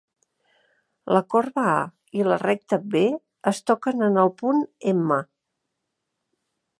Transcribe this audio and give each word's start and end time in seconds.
La 1.15 1.19
corba 1.33 1.65
a 1.73 1.83
i 2.21 2.25
la 2.29 2.39
recta 2.45 2.79
b 2.95 3.03
es 3.53 3.61
toquen 3.71 4.07
en 4.09 4.17
el 4.25 4.35
punt 4.43 4.65
M. 4.95 5.23